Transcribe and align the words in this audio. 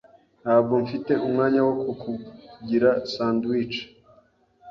Ntabwo 0.41 0.73
mfite 0.83 1.11
umwanya 1.27 1.59
wo 1.65 1.73
kukugira 1.83 2.89
sandwich. 3.13 3.75